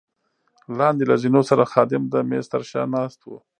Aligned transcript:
لاندې 0.79 1.03
له 1.09 1.15
زینو 1.21 1.41
سره 1.49 1.69
خادم 1.71 2.03
د 2.09 2.15
مېز 2.29 2.45
تر 2.53 2.61
شا 2.69 2.81
ناست 2.95 3.19
وو. 3.23 3.37